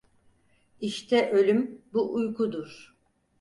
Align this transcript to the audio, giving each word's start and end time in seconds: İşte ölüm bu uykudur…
İşte 0.81 1.31
ölüm 1.31 1.81
bu 1.93 2.13
uykudur… 2.13 2.95